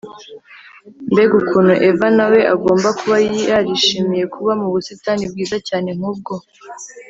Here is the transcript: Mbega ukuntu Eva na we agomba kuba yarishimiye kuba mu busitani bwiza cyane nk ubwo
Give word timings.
Mbega 1.11 1.33
ukuntu 1.41 1.73
Eva 1.89 2.07
na 2.17 2.25
we 2.31 2.39
agomba 2.53 2.87
kuba 2.99 3.15
yarishimiye 3.49 4.25
kuba 4.33 4.51
mu 4.61 4.67
busitani 4.73 5.23
bwiza 5.31 5.57
cyane 5.67 5.89
nk 5.97 6.03
ubwo 6.11 6.33